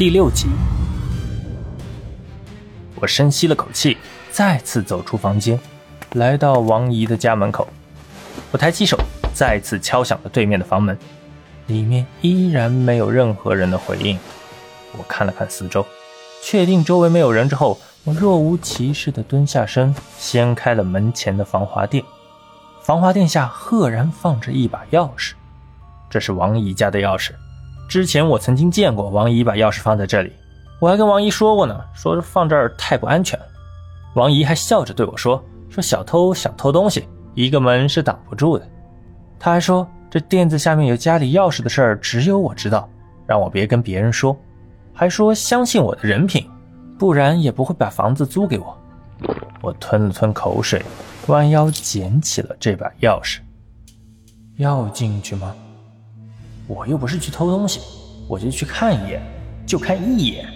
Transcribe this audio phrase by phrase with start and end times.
[0.00, 0.46] 第六集。
[2.94, 3.98] 我深吸了口气，
[4.30, 5.60] 再次走出房间，
[6.14, 7.68] 来到王姨的家门口。
[8.50, 8.98] 我抬起手，
[9.34, 10.98] 再次敲响了对面的房门，
[11.66, 14.18] 里面依然没有任何人的回应。
[14.96, 15.84] 我看了看四周，
[16.42, 22.02] 确定周围没有人之后，我若无其事地蹲下身，掀开了门前的防滑垫。
[22.80, 25.32] 防滑垫下赫然放着一把钥匙，
[26.08, 27.32] 这是王姨家的钥匙。
[27.90, 30.32] 之前我曾经见过王姨把钥匙放在这里。
[30.78, 33.36] 我还跟王姨说过呢，说放这儿太不安全。
[34.14, 38.64] 王姨还笑着对我说：“说小偷想偷东西，一个门是挡不住的。”
[39.40, 42.88] 她还说这垫子下面有家里钥匙的事儿，只有我知道，
[43.26, 44.36] 让我别跟别人说。
[44.94, 46.48] 还说相信我的人品，
[46.96, 48.78] 不然也不会把房子租给我。
[49.62, 50.80] 我吞了吞口水，
[51.26, 53.40] 弯腰捡起了这把钥匙。
[54.58, 55.52] 要进去吗？
[56.70, 57.80] 我又不是去偷东西，
[58.28, 59.20] 我就去看一眼，
[59.66, 60.46] 就看一眼。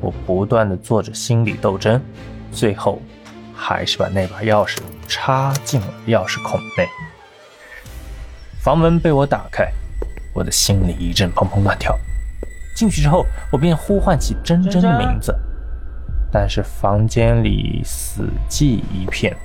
[0.00, 2.00] 我不断的做着心理斗争，
[2.52, 3.02] 最后
[3.52, 6.86] 还是把那把钥匙插进了钥匙孔内。
[8.60, 9.68] 房门被我打开，
[10.32, 11.98] 我的心里一阵砰砰乱跳。
[12.76, 15.36] 进去之后，我便呼唤起珍珍的名字，
[16.30, 19.36] 但是房间里死寂一片，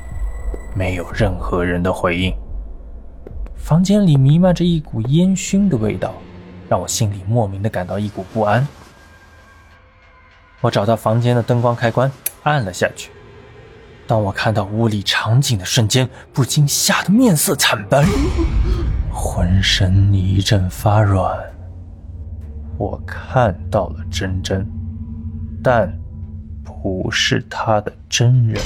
[0.75, 2.31] 没有任何人的回应。
[3.63, 6.13] 房间里弥漫着一股烟熏的味道，
[6.67, 8.67] 让我心里莫名的感到一股不安。
[10.59, 12.11] 我找到房间的灯光开关，
[12.43, 13.09] 按了下去。
[14.05, 18.05] 当我看到屋里场景的瞬间，不禁吓得面色惨白，
[19.09, 21.33] 浑身一阵发软。
[22.77, 24.69] 我看到了真真，
[25.63, 25.89] 但
[26.65, 28.61] 不是她的真人，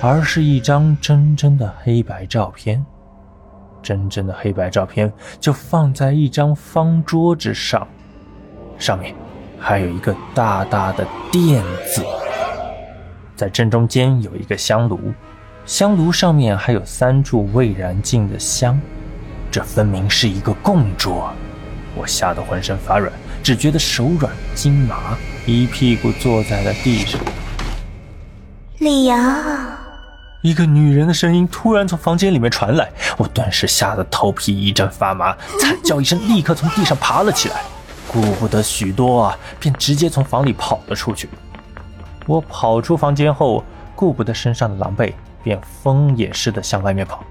[0.00, 2.82] 而是一张真真的黑白照片。
[3.84, 7.86] 真正的黑白照片就放在一张方桌之上，
[8.78, 9.14] 上面。
[9.60, 12.02] 还有一个大大的“垫”字，
[13.34, 14.98] 在正中间有一个香炉，
[15.64, 18.78] 香炉上面还有三柱未燃尽的香，
[19.50, 21.32] 这分明是一个供桌。
[21.96, 23.10] 我吓得浑身发软，
[23.42, 27.18] 只觉得手软筋麻，一屁股坐在了地上。
[28.80, 29.18] 李阳，
[30.44, 37.62] 一个女人的声音突然从房间里面传来，我顿时吓得头皮一阵发麻，惨叫一声，立刻从地上爬了起来。
[38.06, 41.30] 顾不得许多啊，便直接从房里跑了出去。
[42.26, 43.64] 我跑出房间后，
[43.96, 47.24] 顾不得身上的狼狈，便疯也似的向外面跑。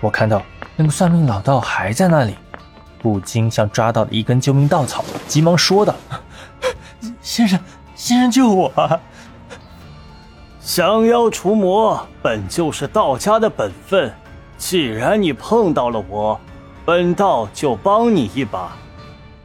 [0.00, 0.42] 我看到
[0.76, 2.34] 那个算命老道还在那里，
[3.02, 5.94] 不禁像抓到了一根救命稻草，急忙说道
[7.20, 7.60] ：“先生，
[7.94, 9.00] 先生救我！
[10.68, 14.12] 降妖除魔本就是道家的本分，
[14.58, 16.38] 既然你碰到了我，
[16.84, 18.76] 本道就帮你一把。”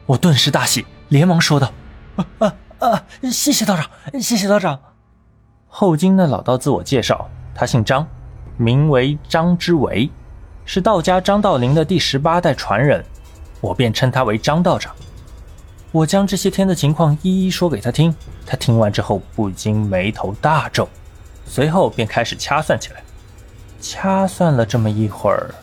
[0.04, 1.72] 我顿时大喜，连忙说道
[2.16, 3.04] ：“啊啊啊！
[3.32, 3.86] 谢谢道长，
[4.20, 4.78] 谢谢道长。”
[5.66, 8.06] 后经那老道自我介绍，他姓张，
[8.58, 10.10] 名为张之维，
[10.66, 13.02] 是道家张道陵的第十八代传人，
[13.62, 14.94] 我便称他为张道长。
[15.90, 18.14] 我将这些天的情况一一说给他听，
[18.44, 20.86] 他听完之后不禁眉头大皱，
[21.46, 23.02] 随后便开始掐算起来。
[23.80, 25.54] 掐算了这么一会儿，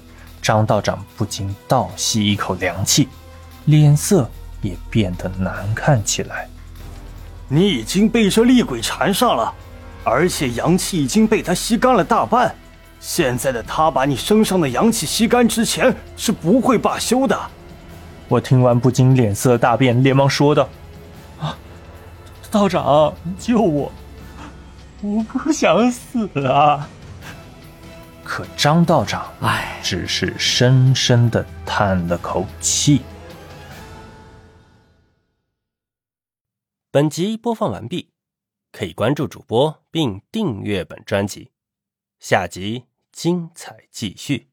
[0.42, 3.08] 张道长不禁倒吸一口凉气。
[3.66, 4.30] 脸色
[4.62, 6.47] 也变得难看起来。
[7.47, 9.53] 你已经被这厉鬼缠上了，
[10.03, 12.53] 而且阳气已经被他吸干了大半。
[13.00, 17.38] 现在的他把你身上的阳气吸干之前，是不会罢休的。
[18.28, 20.69] 我听完不禁脸色大变，连忙说道
[21.42, 21.58] ：“啊，
[22.50, 23.92] 道长救我！
[25.01, 26.89] 我 不想死啊！”
[28.23, 33.01] 可张道长唉，只是深深的叹了口气。
[36.91, 38.12] 本集播放完毕，
[38.72, 41.51] 可以关注主播并订阅本专辑，
[42.19, 44.50] 下集精彩继续。